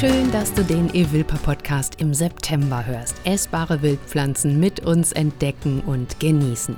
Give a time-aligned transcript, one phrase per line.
[0.00, 3.16] schön, dass du den Evilpa Podcast im September hörst.
[3.24, 6.76] Essbare Wildpflanzen mit uns entdecken und genießen.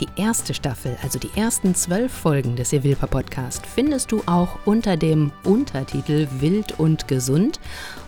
[0.00, 4.98] Die erste Staffel, also die ersten zwölf Folgen des Evilpa Podcast, findest du auch unter
[4.98, 7.58] dem Untertitel Wild und Gesund.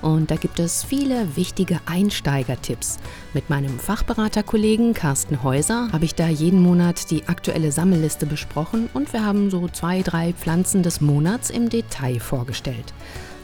[0.02, 2.98] Und da gibt es viele wichtige Einsteigertipps.
[3.32, 9.14] Mit meinem Fachberaterkollegen Carsten Häuser habe ich da jeden Monat die aktuelle Sammelliste besprochen und
[9.14, 12.92] wir haben so zwei, drei Pflanzen des Monats im Detail vorgestellt.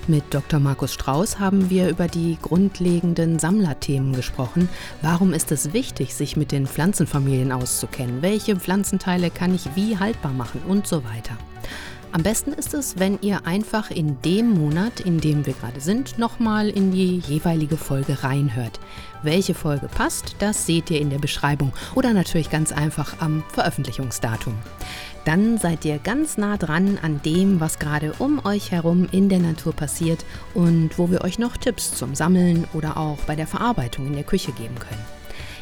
[0.09, 0.61] Mit Dr.
[0.61, 4.69] Markus Strauß haben wir über die grundlegenden Sammlerthemen gesprochen.
[5.03, 8.23] Warum ist es wichtig, sich mit den Pflanzenfamilien auszukennen?
[8.23, 11.37] Welche Pflanzenteile kann ich wie haltbar machen und so weiter?
[12.13, 16.21] Am besten ist es, wenn ihr einfach in dem Monat, in dem wir gerade sind,
[16.21, 18.79] nochmal in die jeweilige Folge reinhört.
[19.25, 24.55] Welche Folge passt, das seht ihr in der Beschreibung oder natürlich ganz einfach am Veröffentlichungsdatum
[25.27, 29.41] dann seid ihr ganz nah dran an dem, was gerade um euch herum in der
[29.41, 30.25] Natur passiert
[30.55, 34.23] und wo wir euch noch Tipps zum Sammeln oder auch bei der Verarbeitung in der
[34.23, 35.05] Küche geben können.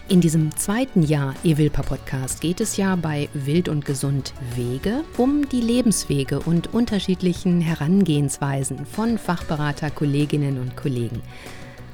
[0.07, 5.49] In diesem zweiten Jahr Evilpa Podcast geht es ja bei Wild und Gesund Wege um
[5.49, 11.23] die Lebenswege und unterschiedlichen Herangehensweisen von Fachberater, Kolleginnen und Kollegen.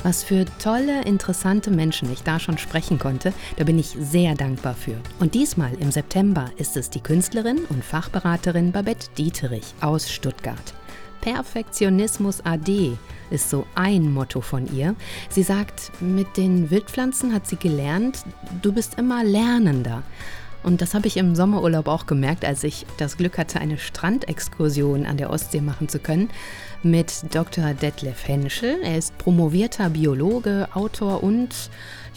[0.02, 4.74] Was für tolle, interessante Menschen ich da schon sprechen konnte, da bin ich sehr dankbar
[4.74, 4.96] für.
[5.18, 10.72] Und diesmal im September ist es die Künstlerin und Fachberaterin Babette Dieterich aus Stuttgart.
[11.20, 12.96] Perfektionismus AD
[13.30, 14.94] ist so ein Motto von ihr.
[15.28, 18.24] Sie sagt, mit den Wildpflanzen hat sie gelernt,
[18.62, 20.02] du bist immer Lernender.
[20.62, 25.04] Und das habe ich im Sommerurlaub auch gemerkt, als ich das Glück hatte, eine Strandexkursion
[25.04, 26.30] an der Ostsee machen zu können
[26.82, 27.74] mit Dr.
[27.74, 28.80] Detlef Henschel.
[28.82, 31.70] Er ist promovierter Biologe, Autor und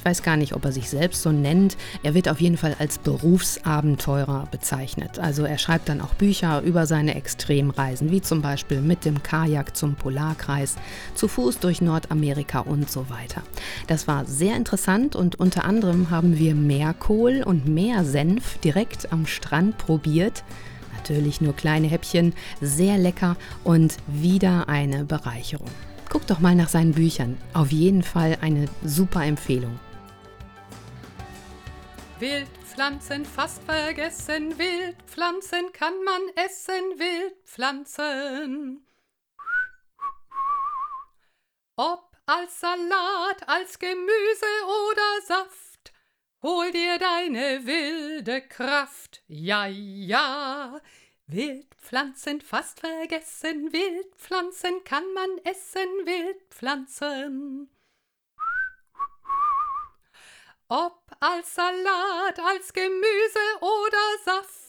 [0.04, 1.78] ich weiß gar nicht, ob er sich selbst so nennt.
[2.04, 5.18] Er wird auf jeden Fall als Berufsabenteurer bezeichnet.
[5.18, 9.78] Also er schreibt dann auch Bücher über seine Extremreisen, wie zum Beispiel mit dem Kajak
[9.78, 10.76] zum Polarkreis,
[11.16, 13.44] zu Fuß durch Nordamerika und so weiter.
[13.88, 19.78] Das war sehr interessant und unter anderem haben wir Meerkohl und Meersenf direkt am Strand
[19.78, 20.44] probiert.
[21.04, 25.68] Natürlich nur kleine Häppchen, sehr lecker und wieder eine Bereicherung.
[26.10, 27.38] Guck doch mal nach seinen Büchern.
[27.54, 29.78] Auf jeden Fall eine super Empfehlung.
[32.20, 38.88] Wildpflanzen fast vergessen, Wildpflanzen kann man essen, Wildpflanzen.
[41.76, 44.46] Ob als Salat, als Gemüse
[44.88, 45.73] oder Saft,
[46.44, 50.80] hol dir deine wilde Kraft, ja, ja.
[51.26, 57.70] Wildpflanzen fast vergessen, Wildpflanzen kann man essen, Wildpflanzen.
[60.68, 64.63] Ob als Salat, als Gemüse oder Saft,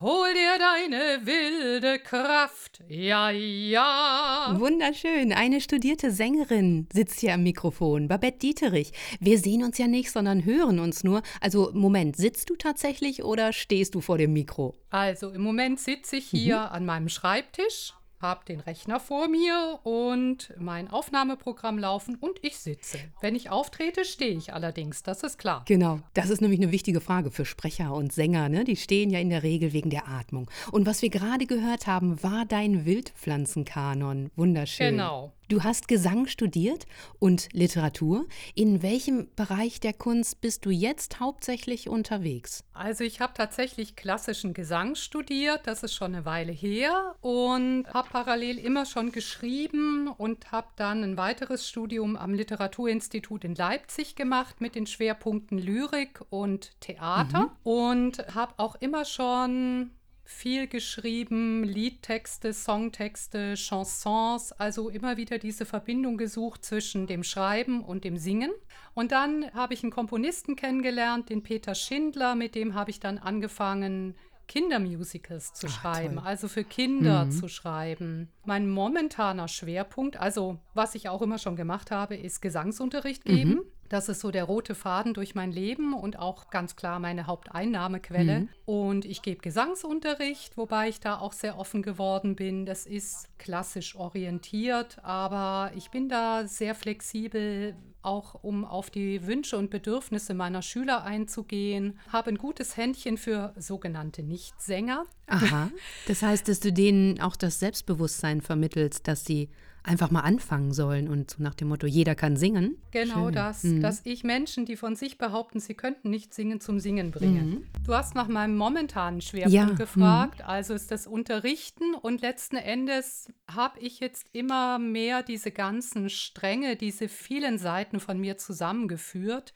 [0.00, 4.54] hol dir deine wilde Kraft, ja, ja.
[4.58, 8.92] Wunderschön, eine studierte Sängerin sitzt hier am Mikrofon, Babette Dieterich.
[9.20, 11.22] Wir sehen uns ja nicht, sondern hören uns nur.
[11.40, 14.74] Also, Moment, sitzt du tatsächlich oder stehst du vor dem Mikro?
[14.90, 16.72] Also, im Moment sitze ich hier mhm.
[16.72, 22.98] an meinem Schreibtisch habe den Rechner vor mir und mein Aufnahmeprogramm laufen und ich sitze.
[23.20, 25.64] Wenn ich auftrete, stehe ich allerdings, das ist klar.
[25.66, 28.48] Genau, das ist nämlich eine wichtige Frage für Sprecher und Sänger.
[28.48, 28.64] Ne?
[28.64, 30.50] Die stehen ja in der Regel wegen der Atmung.
[30.72, 34.30] Und was wir gerade gehört haben, war dein Wildpflanzenkanon.
[34.36, 34.92] Wunderschön.
[34.92, 35.32] Genau.
[35.48, 36.86] Du hast Gesang studiert
[37.20, 38.26] und Literatur.
[38.56, 42.64] In welchem Bereich der Kunst bist du jetzt hauptsächlich unterwegs?
[42.72, 48.08] Also ich habe tatsächlich klassischen Gesang studiert, das ist schon eine Weile her und habe
[48.10, 54.60] parallel immer schon geschrieben und habe dann ein weiteres Studium am Literaturinstitut in Leipzig gemacht
[54.60, 57.50] mit den Schwerpunkten Lyrik und Theater mhm.
[57.62, 59.92] und habe auch immer schon
[60.26, 68.04] viel geschrieben, Liedtexte, Songtexte, Chansons, also immer wieder diese Verbindung gesucht zwischen dem Schreiben und
[68.04, 68.50] dem Singen.
[68.92, 73.18] Und dann habe ich einen Komponisten kennengelernt, den Peter Schindler, mit dem habe ich dann
[73.18, 74.16] angefangen,
[74.48, 76.24] Kindermusicals zu Ach, schreiben, toll.
[76.24, 77.30] also für Kinder mhm.
[77.32, 78.28] zu schreiben.
[78.44, 83.50] Mein momentaner Schwerpunkt, also was ich auch immer schon gemacht habe, ist Gesangsunterricht geben.
[83.50, 83.62] Mhm.
[83.88, 88.40] Das ist so der rote Faden durch mein Leben und auch ganz klar meine Haupteinnahmequelle.
[88.40, 88.48] Mhm.
[88.64, 92.66] Und ich gebe Gesangsunterricht, wobei ich da auch sehr offen geworden bin.
[92.66, 97.74] Das ist klassisch orientiert, aber ich bin da sehr flexibel,
[98.06, 101.98] auch um auf die Wünsche und Bedürfnisse meiner Schüler einzugehen.
[102.12, 105.04] Habe ein gutes Händchen für sogenannte Nichtsänger.
[105.26, 105.70] Aha.
[106.06, 109.48] Das heißt, dass du denen auch das Selbstbewusstsein vermittelst, dass sie
[109.82, 112.76] einfach mal anfangen sollen und so nach dem Motto, jeder kann singen.
[112.90, 113.34] Genau Schön.
[113.34, 113.82] das, Mhm.
[113.82, 117.50] dass ich Menschen, die von sich behaupten, sie könnten nicht singen, zum Singen bringen.
[117.50, 117.66] Mhm.
[117.84, 119.76] Du hast nach meinem momentanen Schwerpunkt Ja, mhm.
[119.76, 126.10] gefragt, also ist das Unterrichten und letzten Endes habe ich jetzt immer mehr diese ganzen
[126.10, 129.54] Stränge, diese vielen Seiten von mir zusammengeführt.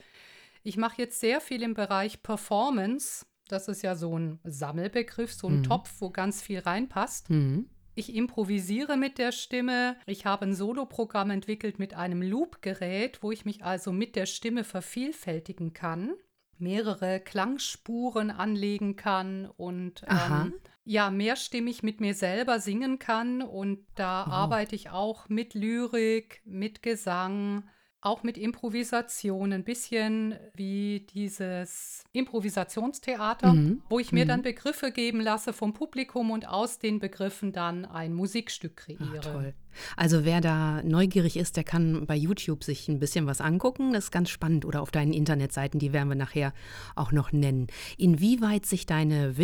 [0.62, 3.24] Ich mache jetzt sehr viel im Bereich Performance.
[3.48, 5.62] Das ist ja so ein Sammelbegriff, so ein Mhm.
[5.64, 7.30] Topf, wo ganz viel reinpasst.
[7.30, 7.68] Mhm.
[7.94, 9.96] Ich improvisiere mit der Stimme.
[10.06, 14.62] Ich habe ein Soloprogramm entwickelt mit einem Loop-Gerät, wo ich mich also mit der Stimme
[14.64, 16.12] vervielfältigen kann,
[16.56, 20.54] mehrere Klangspuren anlegen kann und ähm,
[20.84, 23.42] ja, mehrstimmig mit mir selber singen kann.
[23.42, 24.32] Und da Wow.
[24.32, 27.68] arbeite ich auch mit Lyrik, mit Gesang,
[28.02, 33.82] auch mit Improvisation, ein bisschen wie dieses Improvisationstheater, Mhm.
[33.88, 34.28] wo ich mir Mhm.
[34.28, 39.20] dann Begriffe geben lasse vom Publikum und aus den Begriffen dann ein Musikstück kreiere.
[39.20, 39.54] toll.
[39.96, 43.92] Also wer da neugierig ist, der kann bei YouTube sich ein bisschen was angucken.
[43.92, 44.64] Das ist ganz spannend.
[44.64, 46.52] Oder auf deinen Internetseiten, die werden wir nachher
[46.96, 47.66] auch noch nennen.
[47.96, 49.36] Inwieweit sich deine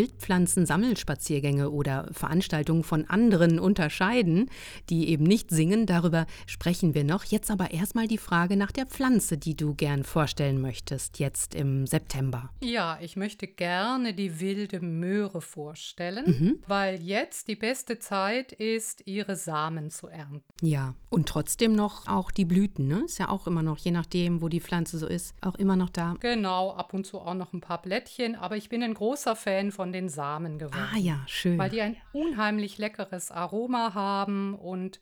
[0.67, 4.51] Wildpflanzen-Sammelspaziergänge oder Veranstaltungen von anderen unterscheiden,
[4.91, 7.25] die eben nicht singen, darüber sprechen wir noch.
[7.25, 11.87] Jetzt aber erstmal die Frage nach der Pflanze, die du gern vorstellen möchtest, jetzt im
[11.87, 12.51] September.
[12.63, 16.59] Ja, ich möchte gerne die wilde Möhre vorstellen, Mhm.
[16.67, 20.43] weil jetzt die beste Zeit ist, ihre Samen zu ernten.
[20.63, 23.03] Ja, und trotzdem noch auch die Blüten, ne?
[23.05, 25.91] Ist ja auch immer noch, je nachdem, wo die Pflanze so ist, auch immer noch
[25.91, 26.15] da.
[26.21, 29.71] Genau, ab und zu auch noch ein paar Blättchen, aber ich bin ein großer Fan
[29.73, 30.89] von den Samen geworden.
[30.95, 31.59] Ah ja, schön.
[31.59, 35.01] weil die ein unheimlich leckeres Aroma haben und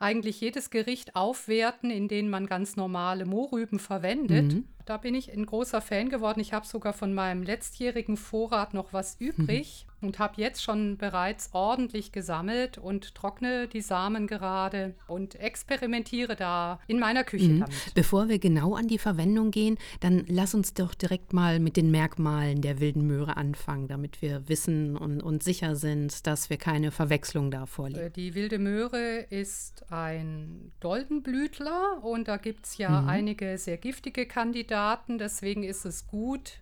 [0.00, 4.54] eigentlich jedes Gericht aufwerten, in dem man ganz normale Mohrrüben verwendet.
[4.54, 4.64] Mhm.
[4.86, 6.40] Da bin ich ein großer Fan geworden.
[6.40, 11.50] Ich habe sogar von meinem letztjährigen Vorrat noch was übrig und habe jetzt schon bereits
[11.52, 17.60] ordentlich gesammelt und trockne die Samen gerade und experimentiere da in meiner Küche Mhm.
[17.60, 17.74] damit.
[17.94, 21.90] Bevor wir genau an die Verwendung gehen, dann lass uns doch direkt mal mit den
[21.90, 26.90] Merkmalen der wilden Möhre anfangen, damit wir wissen und, und sicher sind, dass wir keine
[26.92, 28.00] Verwechslung da vorliegen.
[28.06, 33.08] Äh, Die wilde Möhre ist ein Doldenblütler und da gibt es ja Mhm.
[33.08, 34.69] einige sehr giftige Kandidaten.
[34.74, 36.60] Deswegen ist es gut,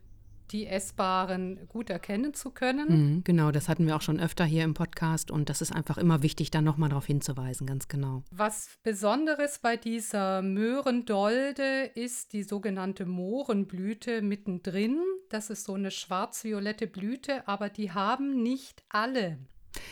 [0.50, 2.88] die essbaren gut erkennen zu können.
[3.16, 5.99] Mhm, genau, das hatten wir auch schon öfter hier im Podcast und das ist einfach
[5.99, 8.22] immer wichtig, da nochmal darauf hinzuweisen, ganz genau.
[8.31, 14.99] Was Besonderes bei dieser Möhrendolde ist die sogenannte Mohrenblüte mittendrin.
[15.28, 19.38] Das ist so eine schwarz-violette Blüte, aber die haben nicht alle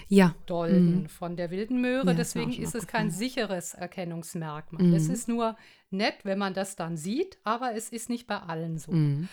[0.09, 1.09] Ja, Dolden Mhm.
[1.09, 2.07] von der wilden Möhre.
[2.09, 4.95] Ja, Deswegen ist es kein sicheres Erkennungsmerkmal.
[4.95, 5.15] Es Mhm.
[5.15, 5.57] ist nur
[5.91, 8.93] nett, wenn man das dann sieht, aber es ist nicht bei allen so.
[8.93, 9.29] mhm.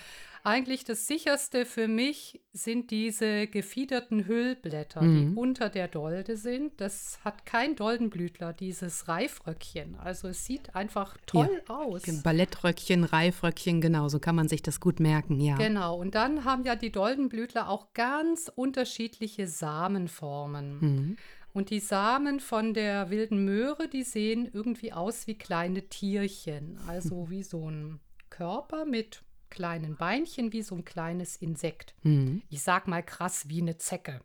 [0.46, 5.16] Eigentlich das sicherste für mich sind diese gefiederten Hüllblätter, Mhm.
[5.32, 6.82] die unter der Dolde sind.
[6.82, 9.96] Das hat kein Doldenblütler, dieses Reifröckchen.
[9.96, 12.02] Also es sieht einfach toll aus.
[12.24, 15.56] Ballettröckchen, Reifröckchen, genau, so kann man sich das gut merken, ja.
[15.56, 20.80] Genau, und dann haben ja die Doldenblütler auch ganz unterschiedliche Samenformen.
[20.82, 21.18] Mhm.
[21.54, 26.80] Und die Samen von der wilden Möhre, die sehen irgendwie aus wie kleine Tierchen.
[26.88, 31.94] Also wie so ein Körper mit kleinen Beinchen, wie so ein kleines Insekt.
[32.02, 32.42] Mhm.
[32.50, 34.22] Ich sag mal krass wie eine Zecke.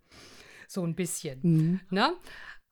[0.66, 1.40] So ein bisschen.
[1.42, 1.80] Mhm.
[1.90, 2.14] Ne?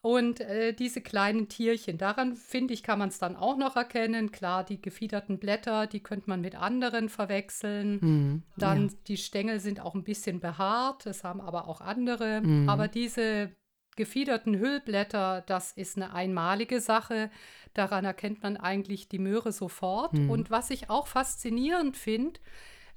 [0.01, 4.31] Und äh, diese kleinen Tierchen, daran finde ich, kann man es dann auch noch erkennen.
[4.31, 7.99] Klar, die gefiederten Blätter, die könnte man mit anderen verwechseln.
[8.01, 8.43] Mhm.
[8.57, 8.95] Dann ja.
[9.09, 12.41] die Stängel sind auch ein bisschen behaart, das haben aber auch andere.
[12.41, 12.69] Mhm.
[12.69, 13.51] Aber diese
[13.97, 17.31] gefiederten Hüllblätter, das ist eine einmalige Sache.
[17.75, 20.13] Daran erkennt man eigentlich die Möhre sofort.
[20.13, 20.31] Mhm.
[20.31, 22.41] Und was ich auch faszinierend finde,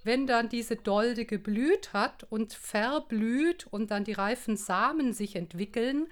[0.03, 6.07] wenn dann diese Dolde geblüht hat und verblüht und dann die reifen Samen sich entwickeln,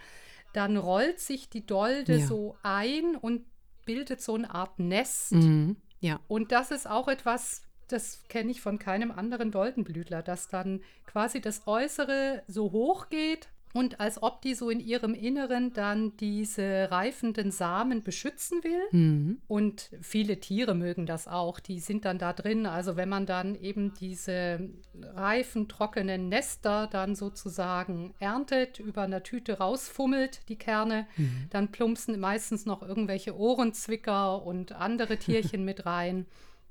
[0.53, 2.25] dann rollt sich die Dolde Ja.
[2.25, 3.45] so ein und
[3.85, 5.33] bildet so eine Art Nest.
[5.33, 5.77] Mhm.
[5.99, 6.19] Ja.
[6.27, 11.39] Und das ist auch etwas, das kenne ich von keinem anderen Doldenblütler, dass dann quasi
[11.39, 16.87] das Äußere so hoch geht und als ob die so in ihrem Inneren dann diese
[16.89, 18.81] reifenden Samen beschützen will.
[18.91, 19.41] Mhm.
[19.47, 22.65] Und viele Tiere mögen das auch, die sind dann da drin.
[22.65, 24.69] Also wenn man dann eben diese
[25.01, 31.47] reifen, trockenen Nester dann sozusagen erntet, über einer Tüte rausfummelt, die Kerne, Mhm.
[31.51, 36.25] dann plumpsen meistens noch irgendwelche Ohrenzwicker und andere Tierchen mit rein.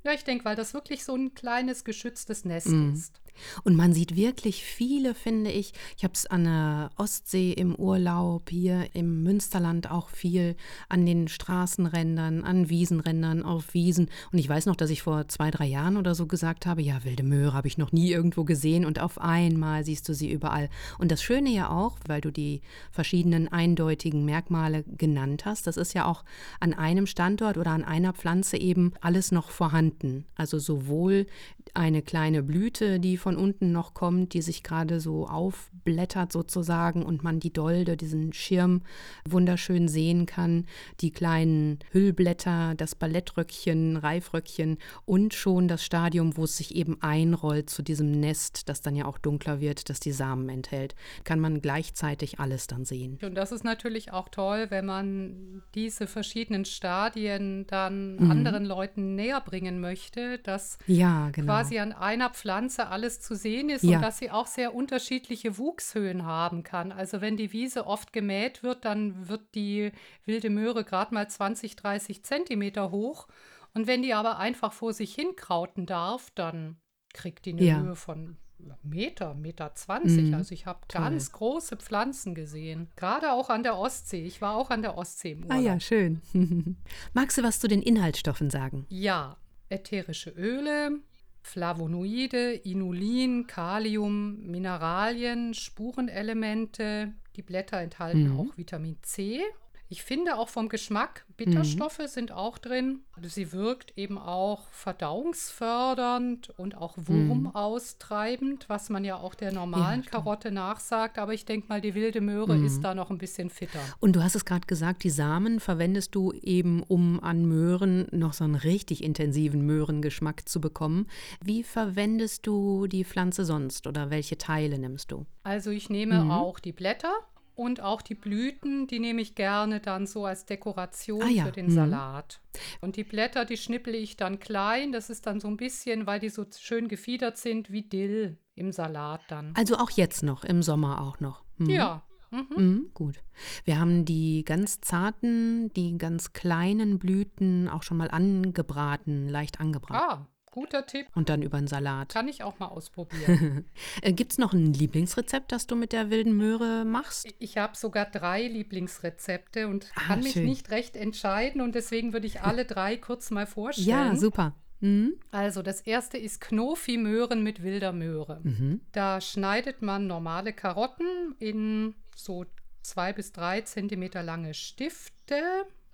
[0.04, 2.92] Ja, ich denke, weil das wirklich so ein kleines geschütztes Nest Mhm.
[2.94, 3.20] ist.
[3.64, 5.72] Und man sieht wirklich viele, finde ich.
[5.96, 10.56] Ich habe es an der Ostsee im Urlaub, hier im Münsterland auch viel,
[10.88, 14.08] an den Straßenrändern, an Wiesenrändern, auf Wiesen.
[14.32, 17.04] Und ich weiß noch, dass ich vor zwei, drei Jahren oder so gesagt habe, ja,
[17.04, 20.68] wilde Möhre habe ich noch nie irgendwo gesehen und auf einmal siehst du sie überall.
[20.98, 25.94] Und das Schöne ja auch, weil du die verschiedenen eindeutigen Merkmale genannt hast, das ist
[25.94, 26.24] ja auch
[26.60, 30.24] an einem Standort oder an einer Pflanze eben alles noch vorhanden.
[30.36, 31.26] Also sowohl
[31.74, 37.22] eine kleine Blüte, die von unten noch kommt, die sich gerade so aufblättert sozusagen und
[37.22, 38.82] man die Dolde, diesen Schirm
[39.28, 40.66] wunderschön sehen kann,
[41.00, 47.70] die kleinen Hüllblätter, das Ballettröckchen, Reifröckchen und schon das Stadium, wo es sich eben einrollt
[47.70, 51.60] zu diesem Nest, das dann ja auch dunkler wird, das die Samen enthält, kann man
[51.60, 53.18] gleichzeitig alles dann sehen.
[53.22, 58.30] Und das ist natürlich auch toll, wenn man diese verschiedenen Stadien dann mhm.
[58.30, 61.52] anderen Leuten näher bringen möchte, dass ja, genau.
[61.52, 63.96] quasi quasi an einer Pflanze alles zu sehen ist ja.
[63.96, 66.92] und dass sie auch sehr unterschiedliche Wuchshöhen haben kann.
[66.92, 69.92] Also wenn die Wiese oft gemäht wird, dann wird die
[70.24, 73.28] wilde Möhre gerade mal 20, 30 Zentimeter hoch.
[73.74, 76.76] Und wenn die aber einfach vor sich hin krauten darf, dann
[77.12, 77.80] kriegt die eine ja.
[77.80, 78.36] Höhe von
[78.82, 80.30] Meter, Meter 20.
[80.30, 82.88] Mm, also ich habe ganz große Pflanzen gesehen.
[82.96, 84.24] Gerade auch an der Ostsee.
[84.24, 85.58] Ich war auch an der Ostsee im Urlaub.
[85.58, 86.22] Ah ja, schön.
[87.12, 88.86] Magst du was zu den Inhaltsstoffen sagen?
[88.88, 89.36] Ja,
[89.68, 91.00] ätherische Öle,
[91.46, 97.14] Flavonoide, Inulin, Kalium, Mineralien, Spurenelemente.
[97.36, 98.40] Die Blätter enthalten mhm.
[98.40, 99.42] auch Vitamin C.
[99.88, 102.08] Ich finde auch vom Geschmack, Bitterstoffe mhm.
[102.08, 103.00] sind auch drin.
[103.22, 108.68] Sie wirkt eben auch verdauungsfördernd und auch wurmaustreibend, mhm.
[108.68, 111.18] was man ja auch der normalen ja, Karotte nachsagt.
[111.18, 112.66] Aber ich denke mal, die wilde Möhre mhm.
[112.66, 113.78] ist da noch ein bisschen fitter.
[114.00, 118.32] Und du hast es gerade gesagt, die Samen verwendest du eben, um an Möhren noch
[118.32, 121.06] so einen richtig intensiven Möhrengeschmack zu bekommen.
[121.44, 125.26] Wie verwendest du die Pflanze sonst oder welche Teile nimmst du?
[125.44, 126.30] Also ich nehme mhm.
[126.32, 127.12] auch die Blätter
[127.56, 131.44] und auch die Blüten, die nehme ich gerne dann so als Dekoration ah, ja.
[131.46, 131.70] für den mhm.
[131.70, 132.40] Salat.
[132.80, 134.92] Und die Blätter, die schnippele ich dann klein.
[134.92, 138.72] Das ist dann so ein bisschen, weil die so schön gefiedert sind, wie Dill im
[138.72, 139.52] Salat dann.
[139.56, 141.44] Also auch jetzt noch, im Sommer auch noch.
[141.56, 141.70] Mhm.
[141.70, 142.02] Ja.
[142.30, 142.46] Mhm.
[142.56, 143.22] Mhm, gut.
[143.64, 150.20] Wir haben die ganz zarten, die ganz kleinen Blüten auch schon mal angebraten, leicht angebraten.
[150.20, 151.06] Ah, Guter Tipp.
[151.14, 152.14] Und dann über einen Salat.
[152.14, 153.66] Kann ich auch mal ausprobieren.
[154.02, 157.28] Äh, Gibt es noch ein Lieblingsrezept, das du mit der wilden Möhre machst?
[157.38, 160.44] Ich habe sogar drei Lieblingsrezepte und ah, kann mich schön.
[160.44, 163.88] nicht recht entscheiden und deswegen würde ich alle drei kurz mal vorstellen.
[163.88, 164.54] Ja, super.
[164.80, 165.16] Mhm.
[165.30, 168.40] Also das erste ist Knofi-Möhren mit wilder Möhre.
[168.42, 168.80] Mhm.
[168.92, 172.46] Da schneidet man normale Karotten in so
[172.82, 175.42] zwei bis drei Zentimeter lange Stifte.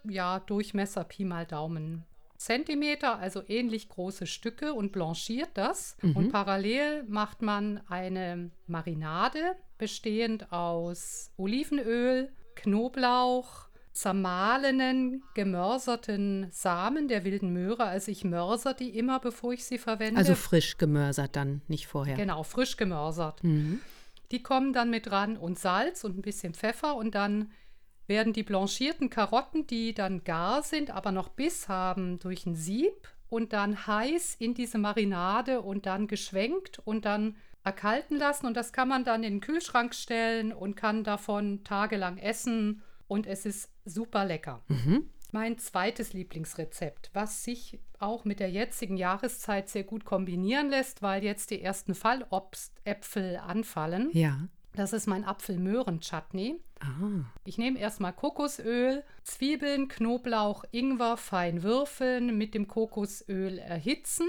[0.04, 2.04] Ja, Durchmesser Pi mal Daumen
[2.44, 5.96] Zentimeter, also ähnlich große Stücke und blanchiert das.
[6.02, 6.16] Mhm.
[6.16, 17.52] Und parallel macht man eine Marinade bestehend aus Olivenöl, Knoblauch, zermahlenen, gemörserten Samen der wilden
[17.52, 17.84] Möhre.
[17.84, 20.18] Also ich mörser die immer, bevor ich sie verwende.
[20.18, 22.16] Also frisch gemörsert dann, nicht vorher.
[22.16, 23.42] Genau, frisch gemörsert.
[23.44, 23.80] Mhm.
[24.30, 27.50] Die kommen dann mit ran und Salz und ein bisschen Pfeffer und dann
[28.06, 33.08] werden die blanchierten Karotten, die dann gar sind, aber noch Biss haben, durch ein Sieb
[33.28, 38.46] und dann heiß in diese Marinade und dann geschwenkt und dann erkalten lassen.
[38.46, 42.82] Und das kann man dann in den Kühlschrank stellen und kann davon tagelang essen.
[43.08, 44.62] Und es ist super lecker.
[44.68, 45.08] Mhm.
[45.32, 51.24] Mein zweites Lieblingsrezept, was sich auch mit der jetzigen Jahreszeit sehr gut kombinieren lässt, weil
[51.24, 54.10] jetzt die ersten Fallobstäpfel anfallen.
[54.12, 54.48] Ja.
[54.74, 56.60] Das ist mein Apfel-Möhren-Chutney.
[56.80, 57.24] Ah.
[57.44, 64.26] Ich nehme erstmal Kokosöl, Zwiebeln, Knoblauch, Ingwer fein würfeln, mit dem Kokosöl erhitzen,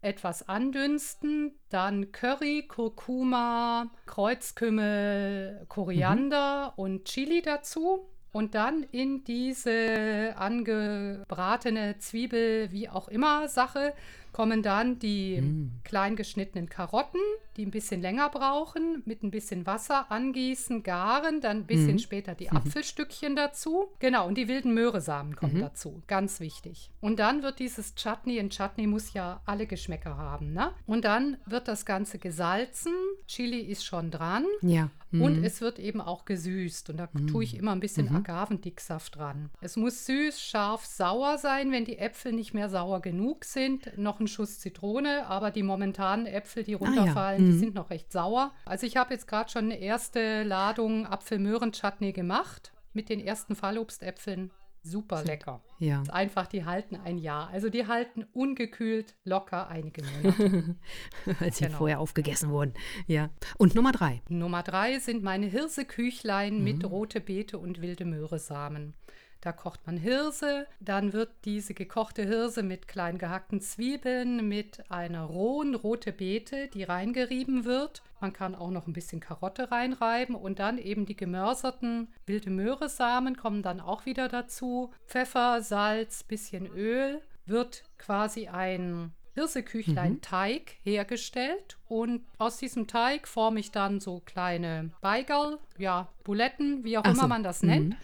[0.00, 6.82] etwas andünsten, dann Curry, Kurkuma, Kreuzkümmel, Koriander mhm.
[6.82, 8.08] und Chili dazu.
[8.32, 13.92] Und dann in diese angebratene Zwiebel, wie auch immer, Sache
[14.32, 15.82] kommen dann die mm.
[15.84, 17.20] klein geschnittenen Karotten,
[17.56, 21.98] die ein bisschen länger brauchen, mit ein bisschen Wasser angießen, garen, dann ein bisschen mm.
[21.98, 23.88] später die Apfelstückchen dazu.
[23.98, 26.90] Genau, und die wilden Möhresamen kommen mm dazu, ganz wichtig.
[27.00, 30.72] Und dann wird dieses Chutney, ein Chutney muss ja alle Geschmäcker haben, ne?
[30.86, 32.92] Und dann wird das Ganze gesalzen,
[33.28, 34.46] Chili ist schon dran.
[34.62, 34.88] Ja.
[35.12, 35.44] Und mhm.
[35.44, 36.90] es wird eben auch gesüßt.
[36.90, 37.26] Und da mm.
[37.26, 38.16] tue ich immer ein bisschen mhm.
[38.16, 39.50] Agavendicksaft dran.
[39.60, 41.70] Es muss süß, scharf, sauer sein.
[41.70, 45.26] Wenn die Äpfel nicht mehr sauer genug sind, noch ein Schuss Zitrone.
[45.26, 47.50] Aber die momentanen Äpfel, die runterfallen, ah, ja.
[47.50, 47.58] die mhm.
[47.58, 48.52] sind noch recht sauer.
[48.64, 54.50] Also ich habe jetzt gerade schon eine erste Ladung Apfelmöhren-Chutney gemacht mit den ersten Fallobstäpfeln.
[54.82, 55.62] Super lecker.
[55.78, 56.02] Ja.
[56.10, 57.48] Einfach, die halten ein Jahr.
[57.50, 60.76] Also die halten ungekühlt locker einige Monate.
[61.40, 61.78] Weil sie Genau.
[61.78, 62.74] vorher aufgegessen wurden.
[63.06, 63.30] Ja.
[63.58, 64.22] Und Nummer drei.
[64.28, 68.94] Nummer drei sind meine Hirseküchlein mit rote Beete und wilde Möhresamen.
[69.42, 75.24] Da kocht man Hirse, dann wird diese gekochte Hirse mit klein gehackten Zwiebeln, mit einer
[75.24, 78.04] rohen rote Beete, die reingerieben wird.
[78.20, 83.36] Man kann auch noch ein bisschen Karotte reinreiben und dann eben die gemörserten wilde Möhresamen
[83.36, 84.92] kommen dann auch wieder dazu.
[85.08, 93.58] Pfeffer, Salz, bisschen Öl, wird quasi ein Hirseküchlein Teig hergestellt und aus diesem Teig forme
[93.58, 97.96] ich dann so kleine Beigerl, ja, Buletten, wie auch Ach immer so, man das nennt.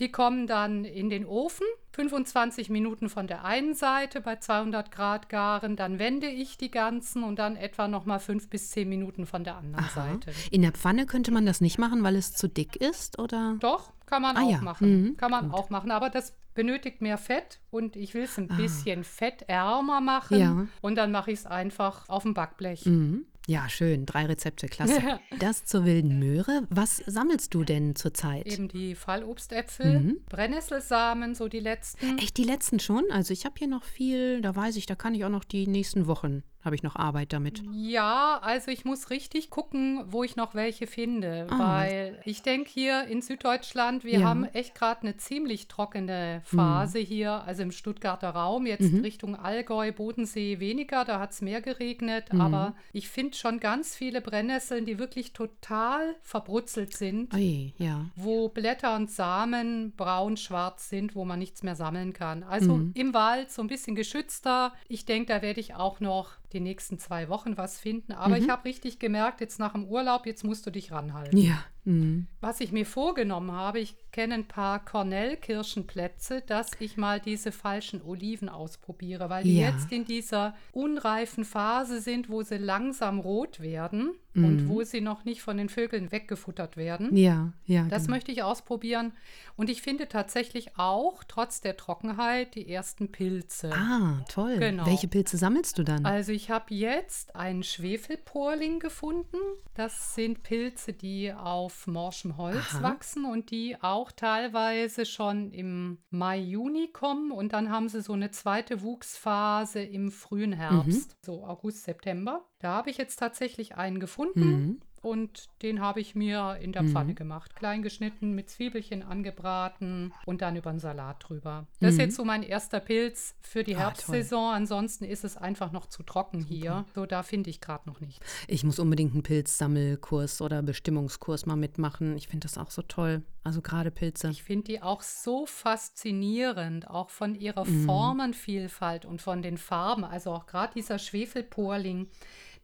[0.00, 5.28] Die kommen dann in den Ofen, 25 Minuten von der einen Seite bei 200 Grad
[5.30, 9.42] garen, dann wende ich die ganzen und dann etwa nochmal 5 bis 10 Minuten von
[9.44, 10.08] der anderen Aha.
[10.10, 10.32] Seite.
[10.50, 13.56] In der Pfanne könnte man das nicht machen, weil es zu dick ist, oder?
[13.60, 15.02] Doch, kann man Ah auch ja, machen.
[15.02, 15.58] mhm, kann man gut.
[15.58, 20.34] auch machen, aber das benötigt mehr Fett und ich will es ein bisschen fettärmer machen
[20.36, 20.38] Ah.
[20.38, 20.66] Ja.
[20.80, 22.86] und dann mache ich es einfach auf dem Backblech.
[22.86, 23.26] Mhm.
[23.48, 24.06] Ja, schön.
[24.06, 25.20] Drei Rezepte, klasse.
[25.38, 26.66] Das zur wilden Möhre.
[26.70, 28.46] Was sammelst du denn zurzeit?
[28.46, 30.16] Eben die Fallobstäpfel, Mhm.
[30.28, 32.18] Brennnesselsamen, so die letzten.
[32.18, 33.04] Echt die letzten schon?
[33.10, 35.66] Also ich habe hier noch viel, da weiß ich, da kann ich auch noch die
[35.68, 37.62] nächsten Wochen, habe ich noch Arbeit damit.
[37.72, 41.58] Ja, also ich muss richtig gucken, wo ich noch welche finde, Ah.
[41.58, 44.18] weil ich denke hier in Süddeutschland, wir Ja.
[44.18, 44.24] Mhm.
[44.24, 49.92] haben echt gerade eine ziemlich trockene Phase hier, also im Stuttgarter Raum, jetzt Richtung Allgäu,
[49.92, 52.40] Bodensee weniger, da hat es mehr geregnet, Mhm.
[52.40, 57.32] aber ich finde schon ganz viele Brennnesseln, die wirklich total verbrutzelt sind.
[57.34, 58.06] Ui, ja.
[58.16, 62.42] wo Blätter und Samen braun-schwarz sind, wo man nichts mehr sammeln kann.
[62.42, 62.92] Also Mhm.
[62.94, 64.72] im Wald so ein bisschen geschützter.
[64.88, 68.12] Ich denke, da werde ich auch noch die nächsten zwei Wochen was finden.
[68.12, 68.42] Aber Mhm.
[68.44, 71.36] ich habe richtig gemerkt, jetzt nach dem Urlaub, jetzt musst du dich ranhalten.
[71.38, 71.58] Ja.
[71.86, 72.26] Mhm.
[72.40, 78.02] Was ich mir vorgenommen habe, ich kenne ein paar Cornell-Kirschenplätze, dass ich mal diese falschen
[78.02, 79.70] Oliven ausprobiere, weil die Ja.
[79.70, 84.44] jetzt in dieser unreifen Phase sind, wo sie langsam rot werden Mhm.
[84.44, 87.16] und wo sie noch nicht von den Vögeln weggefuttert werden.
[87.16, 87.86] Ja, ja.
[87.88, 88.16] Das genau.
[88.16, 89.12] möchte ich ausprobieren.
[89.56, 93.72] Und ich finde tatsächlich auch, trotz der Trockenheit, die ersten Pilze.
[93.72, 94.58] Ah, toll.
[94.58, 94.86] Genau.
[94.86, 96.04] Welche Pilze sammelst du dann?
[96.04, 99.36] Also ich habe jetzt einen Schwefelporling gefunden.
[99.74, 102.82] Das sind Pilze, die auf morschem Holz Aha.
[102.82, 107.30] wachsen und die auch teilweise schon im Mai, Juni kommen.
[107.30, 111.16] Und dann haben sie so eine zweite Wuchsphase im frühen Herbst, Mhm.
[111.24, 112.44] so August, September.
[112.58, 114.40] Da habe ich jetzt tatsächlich einen gefunden.
[114.66, 114.80] Mhm.
[115.02, 117.54] Und den habe ich mir in der Pfanne gemacht.
[117.54, 121.66] Klein geschnitten, mit Zwiebelchen angebraten und dann über einen Salat drüber.
[121.80, 123.78] Das ist jetzt so mein erster Pilz für die Mhm.
[123.78, 124.54] Ah, Herbstsaison.
[124.54, 126.84] Ansonsten ist es einfach noch zu trocken hier.
[126.94, 128.24] So, da finde ich gerade noch nichts.
[128.48, 132.16] Ich muss unbedingt einen Pilzsammelkurs oder Bestimmungskurs mal mitmachen.
[132.16, 133.22] Ich finde das auch so toll.
[133.44, 134.30] Also gerade Pilze.
[134.30, 137.84] Ich finde die auch so faszinierend, auch von ihrer Mhm.
[137.86, 140.04] Formenvielfalt und von den Farben.
[140.04, 142.08] Also auch gerade dieser Schwefelporling,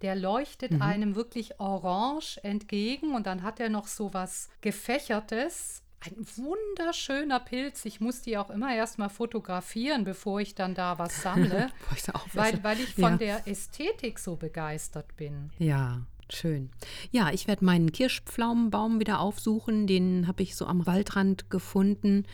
[0.02, 0.82] der leuchtet Mhm.
[0.82, 5.82] einem wirklich orange entgegen und dann hat er noch so was Gefächertes.
[6.04, 7.84] Ein wunderschöner Pilz.
[7.84, 12.12] Ich muss die auch immer erstmal fotografieren, bevor ich dann da was sammle, ich da
[12.32, 13.16] weil, weil ich von Ja.
[13.16, 15.50] der Ästhetik so begeistert bin.
[15.58, 16.70] Ja, schön.
[17.12, 19.86] Ja, ich werde meinen Kirschpflaumenbaum wieder aufsuchen.
[19.86, 22.24] Den habe ich so am Waldrand gefunden.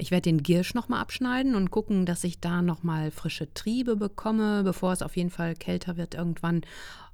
[0.00, 4.62] Ich werde den Giersch nochmal abschneiden und gucken, dass ich da nochmal frische Triebe bekomme,
[4.62, 6.60] bevor es auf jeden Fall kälter wird irgendwann.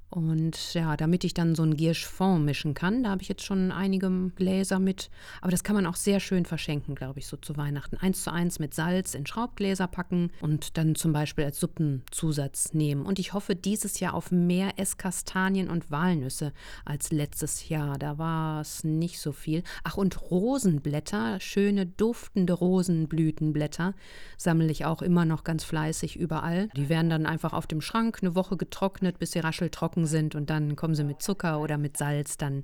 [0.09, 3.71] Und ja, damit ich dann so einen Gierschfond mischen kann, da habe ich jetzt schon
[3.71, 5.09] einige Gläser mit.
[5.41, 7.97] Aber das kann man auch sehr schön verschenken, glaube ich, so zu Weihnachten.
[7.97, 13.05] Eins zu eins mit Salz in Schraubgläser packen und dann zum Beispiel als Suppenzusatz nehmen.
[13.05, 16.53] Und ich hoffe dieses Jahr auf mehr Esskastanien und Walnüsse
[16.85, 17.97] als letztes Jahr.
[17.97, 19.63] Da war es nicht so viel.
[19.83, 23.93] Ach, und Rosenblätter, schöne duftende Rosenblütenblätter,
[24.37, 26.69] sammle ich auch immer noch ganz fleißig überall.
[26.77, 30.49] Die werden dann einfach auf dem Schrank eine Woche getrocknet, bis sie rascheltrocken sind und
[30.49, 32.63] dann kommen sie mit Zucker oder mit Salz dann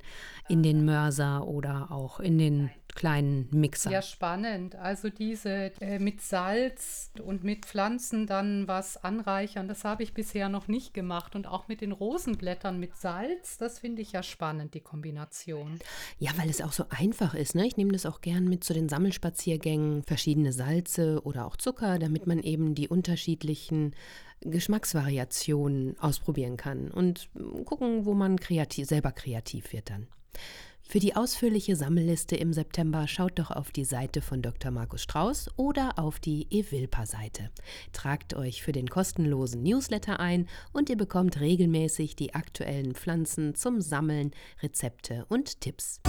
[0.49, 3.91] in den Mörser oder auch in den kleinen Mixer.
[3.91, 4.75] Ja, spannend.
[4.75, 10.49] Also diese äh, mit Salz und mit Pflanzen dann was anreichern, das habe ich bisher
[10.49, 11.35] noch nicht gemacht.
[11.35, 15.79] Und auch mit den Rosenblättern mit Salz, das finde ich ja spannend, die Kombination.
[16.19, 17.55] Ja, weil es auch so einfach ist.
[17.55, 17.67] Ne?
[17.67, 22.27] Ich nehme das auch gern mit zu den Sammelspaziergängen, verschiedene Salze oder auch Zucker, damit
[22.27, 23.95] man eben die unterschiedlichen
[24.41, 27.29] Geschmacksvariationen ausprobieren kann und
[27.65, 30.07] gucken, wo man kreativ, selber kreativ wird dann.
[30.91, 34.71] Für die ausführliche Sammelliste im September schaut doch auf die Seite von Dr.
[34.71, 37.49] Markus Strauß oder auf die Evilpa-Seite.
[37.93, 43.79] Tragt euch für den kostenlosen Newsletter ein und ihr bekommt regelmäßig die aktuellen Pflanzen zum
[43.79, 46.01] Sammeln, Rezepte und Tipps.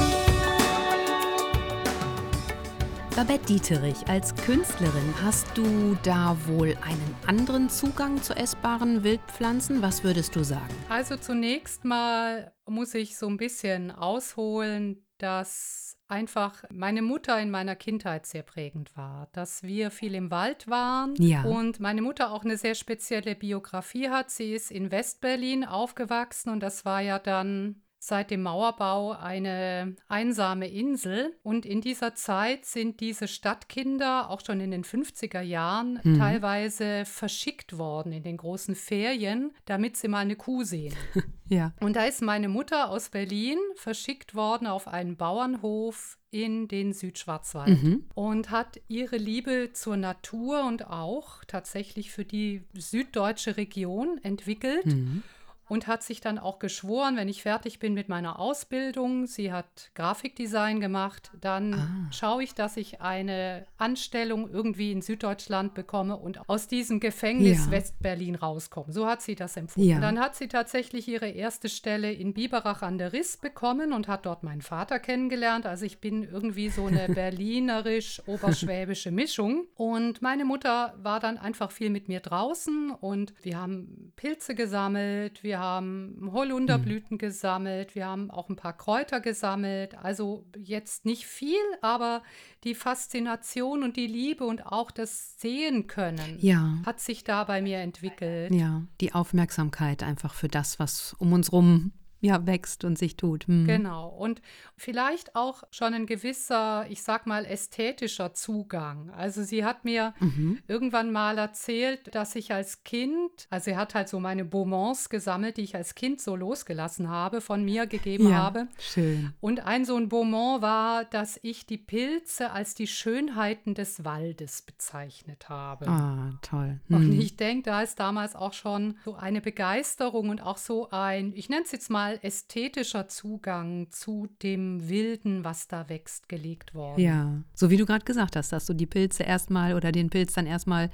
[3.14, 9.82] Babette Dieterich, als Künstlerin hast du da wohl einen anderen Zugang zu essbaren Wildpflanzen?
[9.82, 10.74] Was würdest du sagen?
[10.88, 17.76] Also zunächst mal muss ich so ein bisschen ausholen, dass einfach meine Mutter in meiner
[17.76, 21.42] Kindheit sehr prägend war, dass wir viel im Wald waren Ja.
[21.42, 24.30] und meine Mutter auch eine sehr spezielle Biografie hat.
[24.30, 30.66] Sie ist in Westberlin aufgewachsen und das war ja dann seit dem Mauerbau eine einsame
[30.66, 31.36] Insel.
[31.44, 36.18] Und in dieser Zeit sind diese Stadtkinder auch schon in den 50er Jahren Mhm.
[36.18, 40.94] teilweise verschickt worden in den großen Ferien, damit sie mal eine Kuh sehen.
[41.48, 41.74] Ja.
[41.80, 47.82] Und da ist meine Mutter aus Berlin verschickt worden auf einen Bauernhof in den Südschwarzwald
[47.82, 48.06] Mhm.
[48.14, 55.22] und hat ihre Liebe zur Natur und auch tatsächlich für die süddeutsche Region entwickelt Mhm.
[55.68, 59.90] Und hat sich dann auch geschworen, wenn ich fertig bin mit meiner Ausbildung, sie hat
[59.94, 62.12] Grafikdesign gemacht, dann Ah.
[62.12, 67.70] schaue ich, dass ich eine Anstellung irgendwie in Süddeutschland bekomme und aus diesem Gefängnis Ja.
[67.72, 68.92] Westberlin rauskomme.
[68.92, 69.88] So hat sie das empfunden.
[69.88, 70.00] Ja.
[70.00, 74.26] Dann hat sie tatsächlich ihre erste Stelle in Biberach an der Riss bekommen und hat
[74.26, 75.66] dort meinen Vater kennengelernt.
[75.66, 79.66] Also ich bin irgendwie so eine berlinerisch-oberschwäbische Mischung.
[79.74, 85.42] Und meine Mutter war dann einfach viel mit mir draußen und wir haben Pilze gesammelt,
[85.42, 89.94] wir haben Holunderblüten gesammelt, wir haben auch ein paar Kräuter gesammelt.
[89.96, 92.22] Also jetzt nicht viel, aber
[92.64, 96.78] die Faszination und die Liebe und auch das Sehen können Ja.
[96.86, 98.54] hat sich da bei mir entwickelt.
[98.54, 103.46] Ja, die Aufmerksamkeit einfach für das, was um uns rum ja wächst und sich tut.
[103.48, 103.66] Mhm.
[103.66, 104.08] Genau.
[104.08, 104.40] Und
[104.76, 109.10] vielleicht auch schon ein gewisser, ich sag mal, ästhetischer Zugang.
[109.10, 110.58] Also sie hat mir Mhm.
[110.68, 115.56] irgendwann mal erzählt, dass ich als Kind, also sie hat halt so meine Beaumonts gesammelt,
[115.56, 118.68] die ich als Kind so losgelassen habe, von mir gegeben Ja, habe.
[118.78, 119.32] schön.
[119.40, 124.62] Und ein so ein Beaumont war, dass ich die Pilze als die Schönheiten des Waldes
[124.62, 125.88] bezeichnet habe.
[125.88, 126.80] Ah, toll.
[126.88, 127.20] Und Mhm.
[127.20, 131.48] ich denke, da ist damals auch schon so eine Begeisterung und auch so ein, ich
[131.48, 137.00] nenne es jetzt mal ästhetischer Zugang zu dem Wilden, was da wächst, gelegt worden.
[137.00, 140.32] Ja, so wie du gerade gesagt hast, dass du die Pilze erstmal oder den Pilz
[140.34, 140.90] dann erstmal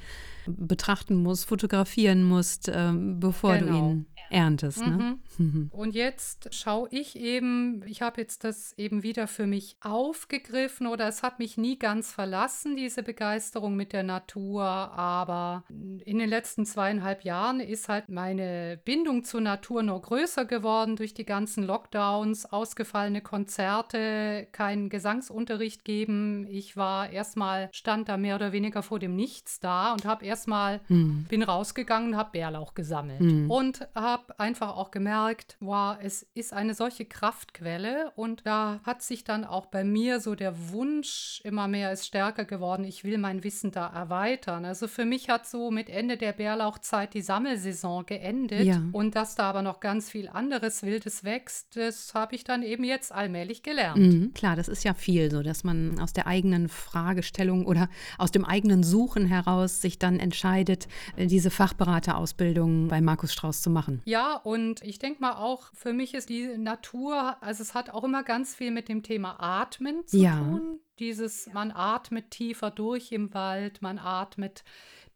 [0.47, 3.91] betrachten musst, fotografieren musst, ähm, bevor du Genau.
[3.91, 4.87] ihn erntest.
[4.87, 5.19] Ne?
[5.39, 5.69] Mhm.
[5.73, 11.07] Und jetzt schaue ich eben, ich habe jetzt das eben wieder für mich aufgegriffen oder
[11.09, 16.65] es hat mich nie ganz verlassen, diese Begeisterung mit der Natur, aber in den letzten
[16.67, 22.47] zweieinhalb Jahren ist halt meine Bindung zur Natur noch größer geworden durch die ganzen Lockdowns,
[22.47, 26.47] ausgefallene Konzerte, keinen Gesangsunterricht geben.
[26.49, 30.81] Ich war erstmal, stand da mehr oder weniger vor dem Nichts da und habe erstmal,
[30.89, 31.27] Mhm.
[31.29, 33.51] bin rausgegangen, habe Bärlauch gesammelt Mhm.
[33.51, 39.25] und habe einfach auch gemerkt, wow, es ist eine solche Kraftquelle und da hat sich
[39.25, 43.45] dann auch bei mir so der Wunsch immer mehr ist stärker geworden, ich will mein
[43.45, 44.65] Wissen da erweitern.
[44.65, 48.83] Also für mich hat so mit Ende der Bärlauchzeit die Sammelsaison geendet Ja.
[48.93, 52.85] und dass da aber noch ganz viel anderes Wildes wächst, das habe ich dann eben
[52.85, 53.99] jetzt allmählich gelernt.
[53.99, 54.33] Mhm.
[54.35, 58.45] Klar, das ist ja viel so, dass man aus der eigenen Fragestellung oder aus dem
[58.45, 64.03] eigenen Suchen heraus sich dann entscheidet, äh, diese Fachberaterausbildung bei Markus Strauß zu machen.
[64.09, 68.05] Ja, und ich denke mal auch, für mich ist die Natur, also es hat auch
[68.05, 70.39] immer ganz viel mit dem Thema Atmen zu Ja.
[70.39, 70.81] tun.
[70.99, 74.65] Dieses, man atmet tiefer durch im Wald, man atmet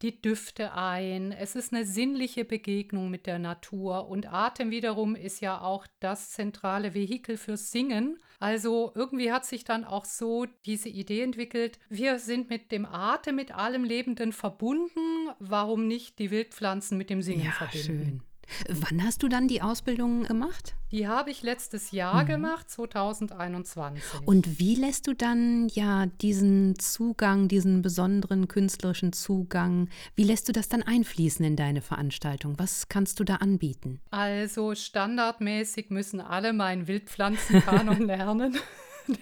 [0.03, 1.31] die Düfte ein.
[1.31, 4.07] Es ist eine sinnliche Begegnung mit der Natur.
[4.09, 8.19] Und Atem wiederum ist ja auch das zentrale Vehikel fürs Singen.
[8.39, 13.37] Also irgendwie hat sich dann auch so diese Idee entwickelt, wir sind mit dem Atem,
[13.37, 15.29] mit allem Lebenden verbunden.
[15.39, 17.85] Warum nicht die Wildpflanzen mit dem Singen Ja, verbinden?
[17.85, 18.23] schön.
[18.69, 20.75] Wann hast du dann die Ausbildung gemacht?
[20.91, 24.03] Die habe ich letztes Jahr gemacht, 2021.
[24.25, 30.51] Und wie lässt du dann ja diesen Zugang, diesen besonderen künstlerischen Zugang, wie lässt du
[30.51, 32.59] das dann einfließen in deine Veranstaltung?
[32.59, 33.99] Was kannst du da anbieten?
[34.11, 38.57] also standardmäßig müssen alle meinen Wildpflanzenkanon lernen.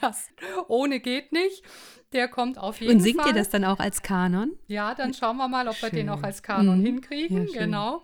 [0.01, 0.27] Das
[0.67, 1.63] ohne geht nicht.
[2.13, 3.29] Der kommt auf jeden Und singt Fall.
[3.31, 4.51] ihr das dann auch als Kanon?
[4.67, 6.09] Ja, dann schauen wir mal, ob wir den Schön.
[6.09, 6.85] auch als Kanon Mhm.
[6.85, 7.37] hinkriegen.
[7.37, 7.59] Ja, schön.
[7.59, 8.03] genau.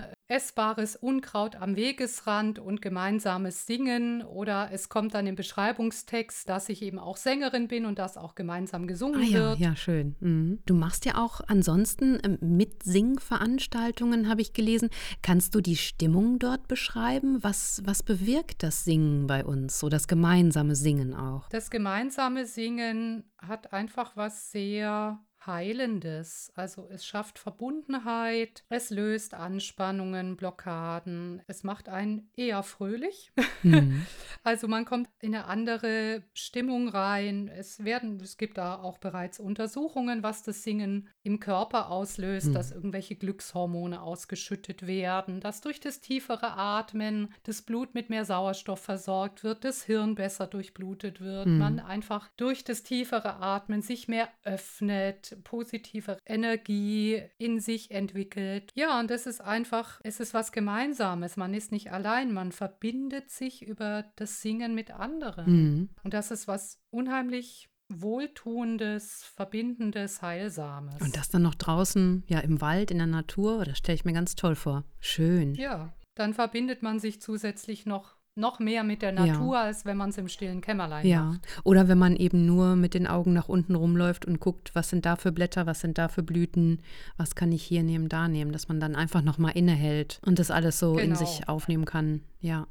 [0.00, 0.04] Mhm.
[0.30, 4.22] Essbares Unkraut am Wegesrand und gemeinsames Singen.
[4.22, 8.34] Oder es kommt dann im Beschreibungstext, dass ich eben auch Sängerin bin und dass auch
[8.34, 9.58] gemeinsam gesungen Ah ja, wird.
[9.58, 10.16] ja, schön.
[10.20, 10.58] Mhm.
[10.66, 14.90] Du machst ja auch ansonsten ähm, Mitsingveranstaltungen, habe ich gelesen.
[15.22, 17.42] Kannst du die Stimmung dort beschreiben?
[17.42, 21.48] Was, was bewirkt das Singen bei uns, so das gemeinsame Singen auch?
[21.48, 26.52] Das gemeinsame Singen hat einfach was sehr Heilendes.
[26.54, 33.32] Also es schafft Verbundenheit, es löst Anspannungen, Blockaden, es macht einen eher fröhlich.
[33.62, 34.06] Mhm.
[34.44, 37.48] Also man kommt in eine andere Stimmung rein.
[37.48, 42.54] Es werden, es gibt da auch bereits Untersuchungen, was das Singen im Körper auslöst, Mhm.
[42.54, 48.80] dass irgendwelche Glückshormone ausgeschüttet werden, dass durch das tiefere Atmen das Blut mit mehr Sauerstoff
[48.80, 51.58] versorgt wird, das Hirn besser durchblutet wird, Mhm.
[51.58, 58.72] man einfach durch das tiefere Atmen sich mehr öffnet, positive Energie in sich entwickelt.
[58.74, 61.36] Ja, und das ist einfach, es ist was Gemeinsames.
[61.36, 65.50] Man ist nicht allein, man verbindet sich über das Singen mit anderen.
[65.50, 65.88] Mhm.
[66.02, 71.00] Und das ist was unheimlich Wohltuendes, Verbindendes, Heilsames.
[71.00, 74.12] Und das dann noch draußen, ja, im Wald, in der Natur, das stelle ich mir
[74.12, 74.84] ganz toll vor.
[75.00, 75.54] Schön.
[75.54, 79.26] Ja, dann verbindet man sich zusätzlich noch, noch mehr mit der Ja.
[79.26, 81.40] Natur, als wenn man es im stillen Kämmerlein Ja, macht.
[81.64, 85.04] oder wenn man eben nur mit den Augen nach unten rumläuft und guckt, was sind
[85.04, 86.80] da für Blätter, was sind da für Blüten,
[87.16, 90.50] was kann ich hier nehmen, da nehmen, dass man dann einfach nochmal innehält und das
[90.50, 91.18] alles so in Genau.
[91.18, 92.22] sich aufnehmen kann.
[92.40, 92.66] Ja.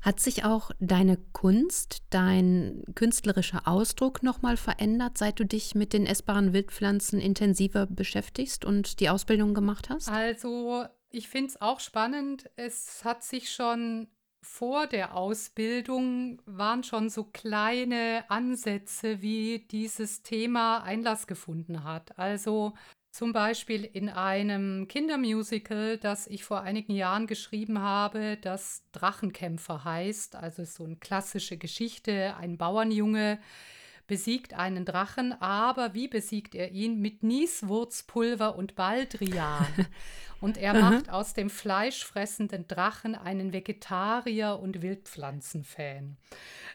[0.00, 6.06] Hat sich auch deine Kunst, dein künstlerischer Ausdruck nochmal verändert, seit du dich mit den
[6.06, 10.08] essbaren Wildpflanzen intensiver beschäftigst und die Ausbildung gemacht hast?
[10.08, 12.48] Also, ich finde es auch spannend.
[12.56, 14.08] Es hat sich schon
[14.42, 22.18] vor der Ausbildung waren schon so kleine Ansätze, wie dieses Thema Einlass gefunden hat.
[22.18, 22.74] Also
[23.12, 30.34] zum Beispiel in einem Kindermusical, das ich vor einigen Jahren geschrieben habe, das Drachenkämpfer heißt.
[30.34, 32.34] Also so eine klassische Geschichte.
[32.36, 33.38] Ein Bauernjunge
[34.12, 37.00] besiegt einen Drachen, aber wie besiegt er ihn?
[37.00, 39.66] Mit Nieswurzpulver und Baldrian.
[40.42, 46.16] Und er macht aus dem fleischfressenden Drachen einen Vegetarier und Wildpflanzenfan.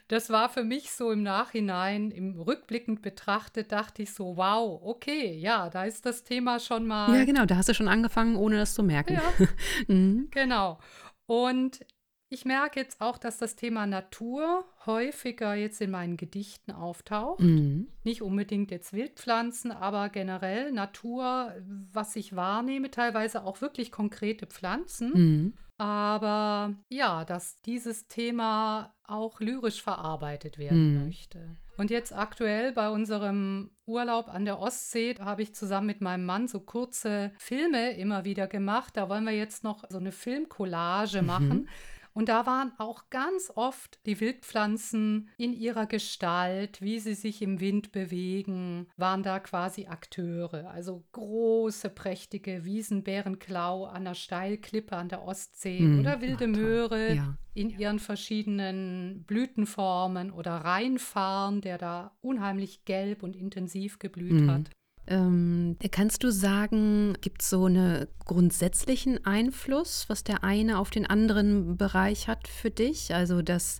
[0.07, 5.37] Das war für mich so im Nachhinein, im rückblickend betrachtet, dachte ich so, wow, okay,
[5.37, 7.13] ja, da ist das Thema schon mal.
[7.13, 9.15] Ja, genau, da hast du schon angefangen, ohne das zu merken.
[9.15, 9.47] Ja,
[9.93, 10.29] Mhm.
[10.31, 10.79] genau.
[11.25, 11.81] Und
[12.29, 17.39] ich merke jetzt auch, dass das Thema Natur häufiger jetzt in meinen Gedichten auftaucht.
[17.41, 17.87] Mhm.
[18.03, 21.55] Nicht unbedingt jetzt Wildpflanzen, aber generell Natur,
[21.91, 25.11] was ich wahrnehme, teilweise auch wirklich konkrete Pflanzen.
[25.13, 25.53] Mhm.
[25.79, 31.05] Aber ja, dass dieses Thema auch lyrisch verarbeitet werden Mhm.
[31.05, 31.55] möchte.
[31.77, 36.47] Und jetzt aktuell bei unserem Urlaub an der Ostsee habe ich zusammen mit meinem Mann
[36.47, 38.97] so kurze Filme immer wieder gemacht.
[38.97, 41.27] Da wollen wir jetzt noch so eine Filmcollage Mhm.
[41.27, 41.69] machen.
[42.17, 47.59] Und da waren auch ganz oft die Wildpflanzen in ihrer Gestalt, wie sie sich im
[47.59, 50.67] Wind bewegen, waren da quasi Akteure.
[50.71, 55.99] Also große, prächtige Wiesenbärenklau an der Steilklippe an der Ostsee Mhm.
[55.99, 56.47] oder wilde.
[56.47, 57.37] Möhre Ja.
[57.53, 64.49] in ihren verschiedenen Blütenformen oder Rheinfarn, der da unheimlich gelb und intensiv geblüht Mhm.
[64.51, 64.69] hat.
[65.07, 71.05] Ähm, kannst du sagen, gibt es so einen grundsätzlichen Einfluss, was der eine auf den
[71.05, 73.15] anderen Bereich hat für dich?
[73.15, 73.79] Also, dass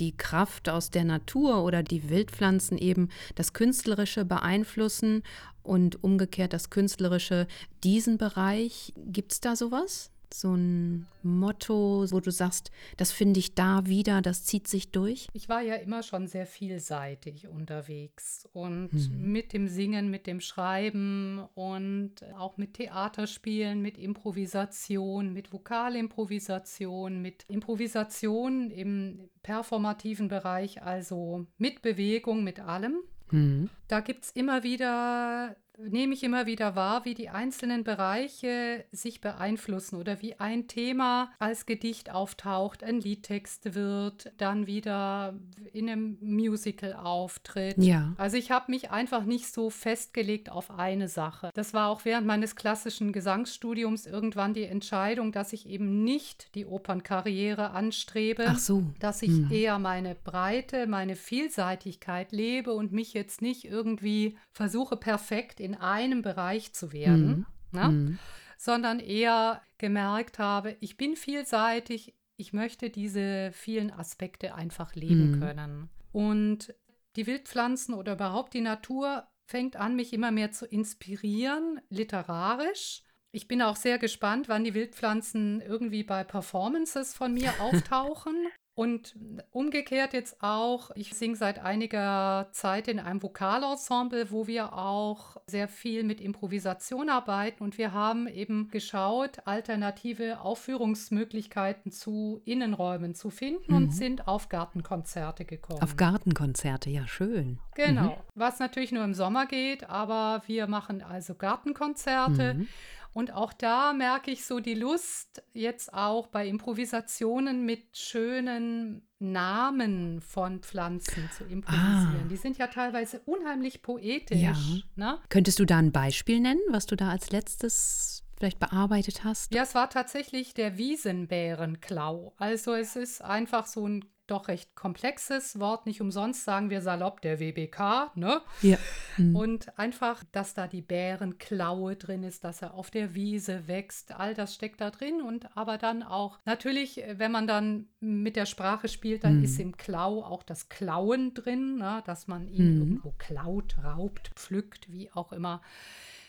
[0.00, 5.22] die Kraft aus der Natur oder die Wildpflanzen eben das Künstlerische beeinflussen
[5.62, 7.46] und umgekehrt das Künstlerische
[7.84, 8.92] diesen Bereich.
[8.96, 10.10] Gibt es da sowas?
[10.34, 15.28] So ein Motto, wo du sagst, das finde ich da wieder, das zieht sich durch?
[15.32, 19.30] Ich war ja immer schon sehr vielseitig unterwegs und Mhm.
[19.30, 27.44] mit dem Singen, mit dem Schreiben und auch mit Theaterspielen, mit Improvisation, mit Vokalimprovisation, mit
[27.48, 32.96] Improvisation im performativen Bereich, also mit Bewegung, mit allem.
[33.30, 33.70] Mhm.
[33.86, 39.20] Da gibt es immer wieder nehme ich immer wieder wahr, wie die einzelnen Bereiche sich
[39.20, 45.34] beeinflussen oder wie ein Thema als Gedicht auftaucht, ein Liedtext wird, dann wieder
[45.72, 47.78] in einem Musical auftritt.
[47.78, 48.14] Ja.
[48.18, 51.50] Also ich habe mich einfach nicht so festgelegt auf eine Sache.
[51.54, 56.66] Das war auch während meines klassischen Gesangsstudiums irgendwann die Entscheidung, dass ich eben nicht die
[56.66, 58.84] Opernkarriere anstrebe, Ach so.
[59.00, 59.50] dass ich Hm.
[59.50, 66.22] eher meine Breite, meine Vielseitigkeit lebe und mich jetzt nicht irgendwie versuche, perfekt in einem
[66.22, 67.88] Bereich zu werden, ne?
[67.88, 68.18] Hm.
[68.56, 75.40] sondern eher gemerkt habe, ich bin vielseitig, ich möchte diese vielen Aspekte einfach leben Mhm.
[75.40, 75.88] können.
[76.12, 76.74] Und
[77.16, 83.02] die Wildpflanzen oder überhaupt die Natur fängt an, mich immer mehr zu inspirieren, literarisch.
[83.32, 88.48] Ich bin auch sehr gespannt, wann die Wildpflanzen irgendwie bei Performances von mir auftauchen.
[88.76, 89.14] Und
[89.52, 95.68] umgekehrt jetzt auch, ich singe seit einiger Zeit in einem Vokalensemble, wo wir auch sehr
[95.68, 97.62] viel mit Improvisation arbeiten.
[97.62, 103.76] Und wir haben eben geschaut, alternative Aufführungsmöglichkeiten zu Innenräumen zu finden Mhm.
[103.76, 105.80] und sind auf Gartenkonzerte gekommen.
[105.82, 107.60] Auf Gartenkonzerte, ja, schön.
[107.76, 112.54] Genau, was natürlich nur im Sommer geht, aber wir machen also Gartenkonzerte.
[112.54, 112.68] Mhm.
[113.14, 120.20] Und auch da merke ich so die Lust, jetzt auch bei Improvisationen mit schönen Namen
[120.20, 122.24] von Pflanzen zu improvisieren.
[122.24, 122.28] Ah.
[122.28, 124.40] Die sind ja teilweise unheimlich poetisch.
[124.40, 124.56] Ja.
[124.96, 125.18] Ne?
[125.28, 129.54] Könntest du da ein Beispiel nennen, was du da als letztes vielleicht bearbeitet hast?
[129.54, 132.34] Ja, es war tatsächlich der Wiesenbärenklau.
[132.36, 135.86] Also es ist einfach so ein doch recht komplexes Wort.
[135.86, 138.40] Nicht umsonst sagen wir salopp der WBK, ne?
[138.62, 138.78] Ja.
[139.16, 139.36] Mhm.
[139.36, 144.34] Und einfach, dass da die Bärenklaue drin ist, dass er auf der Wiese wächst, all
[144.34, 145.22] das steckt da drin.
[145.22, 149.44] Und aber dann auch, natürlich, wenn man dann mit der Sprache spielt, dann Mhm.
[149.44, 152.02] ist im Klau auch das Klauen drin, ne?
[152.06, 152.78] dass man ihn Mhm.
[152.80, 155.60] irgendwo klaut, raubt, pflückt, wie auch immer.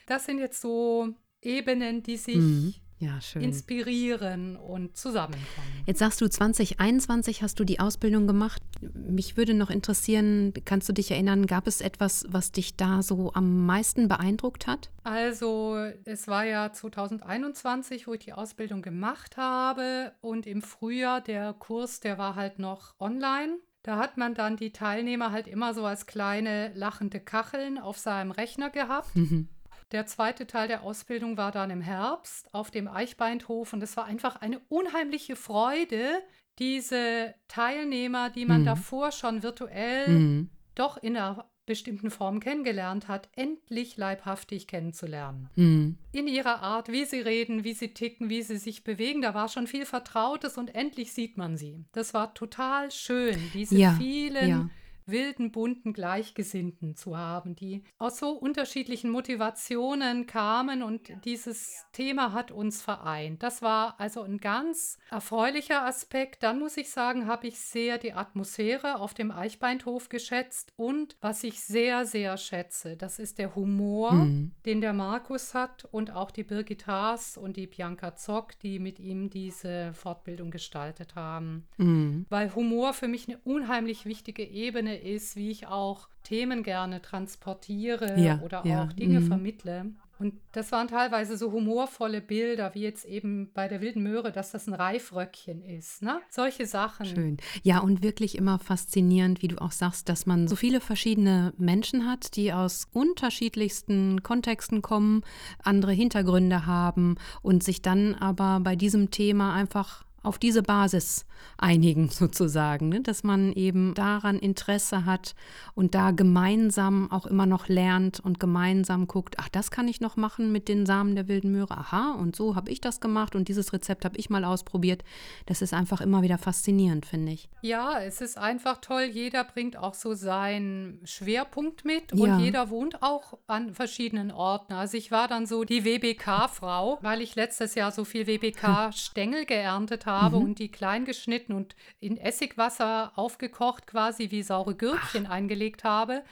[0.07, 1.09] Das sind jetzt so
[1.41, 2.73] Ebenen, die sich Mhm.
[2.99, 3.41] Ja, schön.
[3.41, 5.83] inspirieren und zusammenkommen.
[5.85, 8.61] Jetzt sagst du, 2021 hast du die Ausbildung gemacht.
[8.93, 13.33] Mich würde noch interessieren, kannst du dich erinnern, gab es etwas, was dich da so
[13.33, 14.91] am meisten beeindruckt hat?
[15.03, 21.53] Also es war ja 2021, wo ich die Ausbildung gemacht habe und im Frühjahr der
[21.53, 23.57] Kurs, der war halt noch online.
[23.83, 28.31] Da hat man dann die Teilnehmer halt immer so als kleine lachende Kacheln auf seinem
[28.31, 29.15] Rechner gehabt.
[29.15, 29.49] Mhm.
[29.91, 34.05] Der zweite Teil der Ausbildung war dann im Herbst auf dem Eichbeinthof und es war
[34.05, 36.21] einfach eine unheimliche Freude,
[36.59, 38.65] diese Teilnehmer, die man Mhm.
[38.65, 40.49] davor schon virtuell Mhm.
[40.73, 45.49] doch in einer bestimmten Form kennengelernt hat, endlich leibhaftig kennenzulernen.
[45.55, 45.97] Mhm.
[46.11, 49.49] In ihrer Art, wie sie reden, wie sie ticken, wie sie sich bewegen, da war
[49.49, 51.83] schon viel Vertrautes und endlich sieht man sie.
[51.91, 54.69] Das war total schön, diese Ja, vielen ja.
[55.07, 62.51] Wilden, bunten Gleichgesinnten zu haben, die aus so unterschiedlichen Motivationen kamen und dieses Thema hat
[62.51, 63.43] uns vereint.
[63.43, 66.43] Das war also ein ganz erfreulicher Aspekt.
[66.43, 71.43] Dann muss ich sagen, habe ich sehr die Atmosphäre auf dem Eichbeinthof geschätzt und was
[71.43, 74.51] ich sehr, sehr schätze, das ist der Humor, Mhm.
[74.65, 78.99] den der Markus hat und auch die Birgit Haas und die Bianca Zock, die mit
[78.99, 82.25] ihm diese Fortbildung gestaltet haben Mhm.
[82.29, 88.19] weil Humor für mich eine unheimlich wichtige Ebene ist, wie ich auch Themen gerne transportiere
[88.19, 89.27] Ja, oder ja, auch Dinge mhm.
[89.27, 89.91] vermittle.
[90.17, 94.51] Und das waren teilweise so humorvolle Bilder, wie jetzt eben bei der wilden Möhre, dass
[94.51, 96.01] das ein Reifröckchen ist.
[96.01, 96.21] Ne?
[96.29, 97.05] Solche Sachen.
[97.05, 97.37] Schön.
[97.63, 102.09] Ja, und wirklich immer faszinierend, wie du auch sagst, dass man so viele verschiedene Menschen
[102.09, 105.23] hat, die aus unterschiedlichsten Kontexten kommen,
[105.61, 111.25] andere Hintergründe haben und sich dann aber bei diesem Thema einfach auf diese Basis
[111.57, 113.01] einigen sozusagen, ne?
[113.01, 115.35] dass man eben daran Interesse hat
[115.73, 120.15] und da gemeinsam auch immer noch lernt und gemeinsam guckt, ach, das kann ich noch
[120.17, 123.47] machen mit den Samen der wilden Möhre, aha, und so habe ich das gemacht und
[123.47, 125.03] dieses Rezept habe ich mal ausprobiert.
[125.45, 127.49] Das ist einfach immer wieder faszinierend, finde ich.
[127.61, 129.03] Ja, es ist einfach toll.
[129.03, 132.39] Jeder bringt auch so seinen Schwerpunkt mit und Ja.
[132.39, 134.73] jeder wohnt auch an verschiedenen Orten.
[134.73, 140.05] Also ich war dann so die WBK-Frau, weil ich letztes Jahr so viel WBK-Stängel geerntet
[140.05, 146.23] habe und die klein geschnitten und in Essigwasser aufgekocht quasi wie saure Gürkchen eingelegt habe.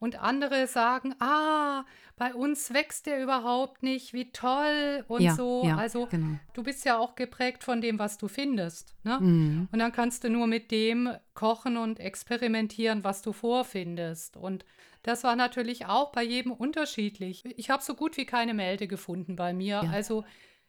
[0.00, 1.84] Und andere sagen, ah,
[2.16, 5.62] bei uns wächst der überhaupt nicht, wie toll und Ja, so.
[5.64, 6.38] ja, also genau.
[6.52, 8.94] du bist ja auch geprägt von dem, was du findest.
[9.02, 9.18] Ne?
[9.20, 9.68] Mhm.
[9.72, 14.36] Und dann kannst du nur mit dem kochen und experimentieren, was du vorfindest.
[14.36, 14.64] Und
[15.02, 17.44] das war natürlich auch bei jedem unterschiedlich.
[17.56, 19.80] Ich habe so gut wie keine Melde gefunden bei mir.
[19.84, 19.90] Ja.
[19.90, 20.24] Also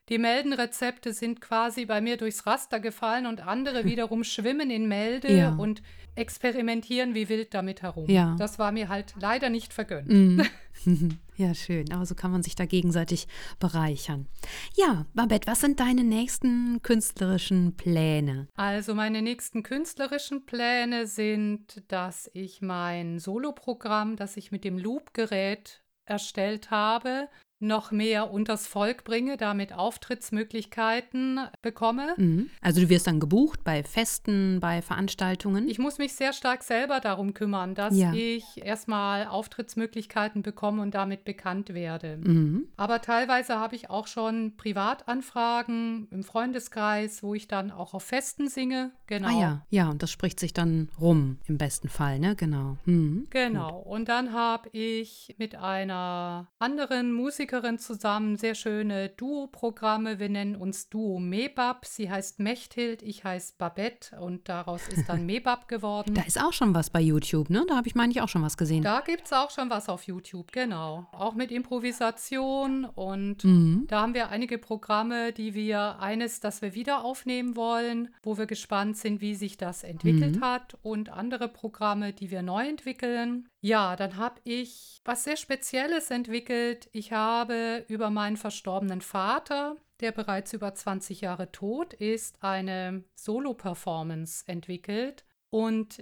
[0.10, 5.32] Die Meldenrezepte sind quasi bei mir durchs Raster gefallen und andere wiederum schwimmen in Melde
[5.36, 5.56] Ja.
[5.56, 5.82] und
[6.15, 8.10] experimentieren wie wild damit herum.
[8.10, 8.36] Ja.
[8.38, 10.10] Das war mir halt leider nicht vergönnt.
[10.10, 10.46] Mhm.
[11.38, 11.91] ja, schön.
[11.91, 13.28] Aber so kann man sich da gegenseitig
[13.60, 14.28] bereichern.
[14.76, 18.47] Ja, Babette, was sind deine nächsten künstlerischen Pläne?
[18.56, 25.82] Also meine nächsten künstlerischen Pläne sind, dass ich mein Soloprogramm, das ich mit dem Loop-Gerät
[26.06, 27.28] erstellt habe,
[27.66, 32.13] noch mehr unters Volk bringe, damit Auftrittsmöglichkeiten bekomme.
[32.18, 32.49] Mhm.
[32.61, 35.68] Also du wirst dann gebucht bei Festen, bei Veranstaltungen?
[35.68, 38.13] Ich muss mich sehr stark selber darum kümmern, dass Ja.
[38.13, 42.18] ich erstmal Auftrittsmöglichkeiten bekomme und damit bekannt werde.
[42.18, 42.68] mhm.
[42.78, 48.47] Aber teilweise habe ich auch schon Privatanfragen im Freundeskreis, wo ich dann auch auf Festen
[48.47, 48.91] singe.
[49.07, 49.28] Genau.
[49.28, 52.36] Ah ja, ja, und das spricht sich dann rum im besten Fall, ne?
[52.36, 52.78] Genau.
[52.86, 53.28] Mhm.
[53.30, 53.80] Genau.
[53.80, 60.20] Und dann habe ich mit einer anderen Musikerin zusammen sehr schöne Duo-Programme.
[60.20, 61.86] Wir nennen uns Duo Mebab.
[61.86, 66.14] Sie heißt Mechthild, ich heiße Babette und daraus ist dann Mebab geworden.
[66.16, 67.66] Da ist auch schon was bei YouTube, ne?
[67.68, 68.84] Da habe ich, meine ich, auch schon was gesehen.
[68.84, 71.08] Da gibt es auch schon was auf YouTube, genau.
[71.14, 73.86] Auch mit Improvisation und Mhm.
[73.88, 78.45] da haben wir einige Programme, die wir, eines, das wir wieder aufnehmen wollen, wo wir
[78.45, 80.41] gespannt sind, wie sich das entwickelt Mhm.
[80.43, 83.47] hat und andere Programme, die wir neu entwickeln.
[83.66, 86.88] Ja, dann habe ich was sehr Spezielles entwickelt.
[86.91, 94.43] Ich habe über meinen verstorbenen Vater, der bereits über 20 Jahre tot ist, eine Solo-Performance
[94.45, 95.99] entwickelt und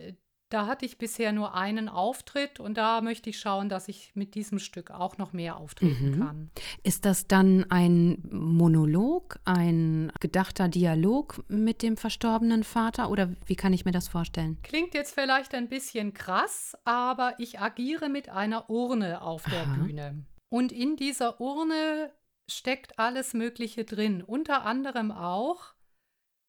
[0.50, 4.36] da hatte ich bisher nur einen Auftritt und da möchte ich schauen, dass ich mit
[4.36, 6.20] diesem Stück auch noch mehr auftreten Mhm.
[6.20, 6.52] kann.
[6.84, 13.74] Ist das dann ein Monolog, ein gedachter Dialog mit dem verstorbenen Vater oder wie kann
[13.74, 14.60] ich mir das vorstellen?
[14.64, 19.74] Klingt jetzt vielleicht ein bisschen krass, aber ich agiere mit einer Urne auf der Aha.
[19.76, 20.24] Bühne.
[20.50, 22.12] Und in dieser Urne
[22.48, 25.74] steckt alles Mögliche drin, unter anderem auch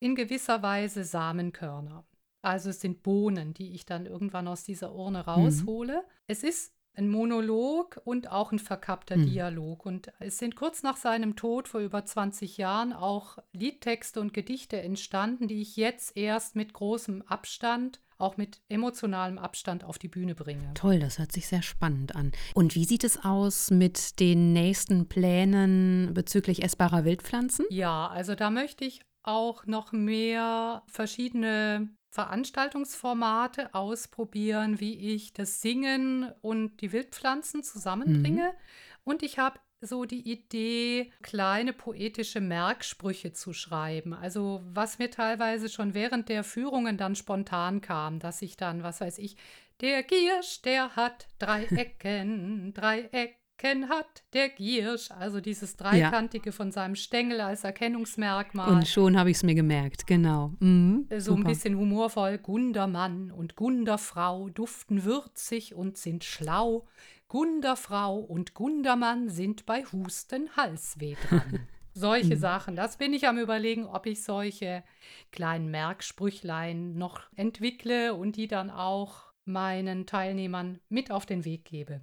[0.01, 2.05] in gewisser Weise Samenkörner.
[2.45, 6.05] Also es sind Bohnen, die ich dann irgendwann aus dieser Urne raushole.
[6.27, 9.27] Es ist ein Monolog und auch ein verkappter Mhm.
[9.27, 9.85] Dialog.
[9.85, 14.81] Und es sind kurz nach seinem Tod vor über 20 Jahren auch Liedtexte und Gedichte
[14.81, 20.37] entstanden, die ich jetzt erst mit großem Abstand, auch mit emotionalem Abstand auf die Bühne
[20.37, 20.73] bringe.
[20.75, 22.31] Toll, das hört sich sehr spannend an.
[22.55, 27.67] Und wie sieht es aus mit den nächsten Plänen bezüglich essbarer Wildpflanzen?
[27.71, 36.31] Ja, also da möchte ich auch noch mehr verschiedene Veranstaltungsformate ausprobieren, wie ich das Singen
[36.43, 38.55] und die Wildpflanzen zusammenbringe.
[39.03, 44.15] Und ich habe so die Idee, kleine poetische Merksprüche zu schreiben.
[44.15, 49.01] Also was mir teilweise schon während der Führungen dann spontan kam, dass ich dann, was
[49.01, 49.37] weiß ich,
[49.81, 55.11] der Giersch, der hat drei Ecken, drei Ecken hat der Giersch.
[55.11, 58.71] Also dieses Dreikantige von seinem Stängel als Erkennungsmerkmal.
[58.71, 60.53] Und schon habe ich es mir gemerkt, genau.
[60.61, 61.49] Mhm, So ein super.
[61.49, 62.39] bisschen humorvoll.
[62.39, 66.87] Gundermann und Gunderfrau duften würzig und sind schlau.
[67.29, 71.67] Gunderfrau und Gundermann sind bei Husten Halsweh dran.
[71.97, 72.75] Solche Sachen.
[72.75, 74.83] Das bin ich am Überlegen, ob ich solche
[75.31, 82.01] kleinen Merksprüchlein noch entwickle und die dann auch meinen Teilnehmern mit auf den Weg gebe.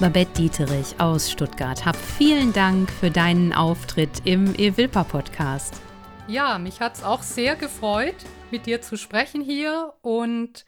[0.00, 5.78] Babette Dieterich aus Stuttgart, hab vielen Dank für deinen Auftritt im Evilpa Podcast.
[6.26, 8.14] Ja, mich hat es auch sehr gefreut,
[8.50, 10.64] mit dir zu sprechen hier und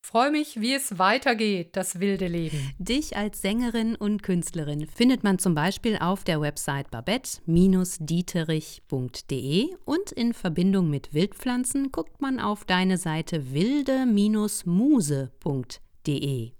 [0.00, 2.72] freue mich, wie es weitergeht, das wilde Leben.
[2.78, 10.32] Dich als Sängerin und Künstlerin findet man zum Beispiel auf der Website babette-dieterich.de und in
[10.32, 16.52] Verbindung mit Wildpflanzen guckt man auf deine Seite wilde-muse.de.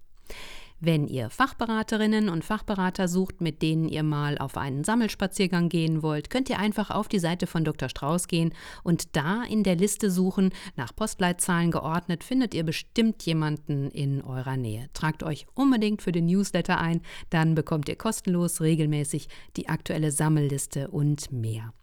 [0.83, 6.31] Wenn ihr Fachberaterinnen und Fachberater sucht, mit denen ihr mal auf einen Sammelspaziergang gehen wollt,
[6.31, 7.91] könnt ihr einfach auf die Seite von Dr.
[7.91, 10.53] Strauß gehen und da in der Liste suchen.
[10.77, 14.89] Nach Postleitzahlen geordnet findet ihr bestimmt jemanden in eurer Nähe.
[14.95, 19.29] Tragt euch unbedingt für den Newsletter ein, dann bekommt ihr kostenlos regelmäßig
[19.59, 21.75] die aktuelle Sammelliste und mehr.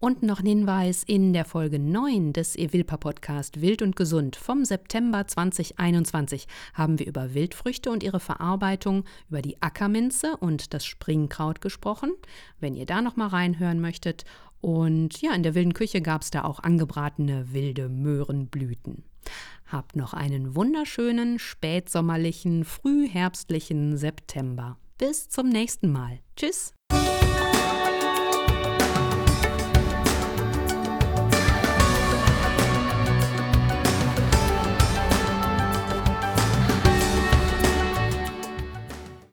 [0.00, 4.64] Und noch ein Hinweis, in der Folge 9 des Evilpa Podcast Wild und Gesund vom
[4.64, 11.60] September 2021 haben wir über Wildfrüchte und ihre Verarbeitung, über die Ackerminze und das Springkraut
[11.60, 12.12] gesprochen.
[12.60, 14.24] Wenn ihr da noch mal reinhören möchtet.
[14.62, 19.04] Und ja, in der wilden Küche gab es da auch angebratene wilde Möhrenblüten.
[19.66, 24.78] Habt noch einen wunderschönen, spätsommerlichen, frühherbstlichen September.
[24.96, 26.20] Bis zum nächsten Mal.
[26.36, 26.72] Tschüss!